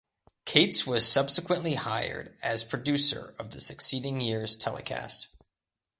Cates 0.45 0.87
was 0.87 1.07
subsequently 1.07 1.75
hired 1.75 2.35
as 2.41 2.63
producer 2.63 3.35
of 3.37 3.51
the 3.51 3.61
succeeding 3.61 4.19
year's 4.19 4.55
telecast. 4.55 5.27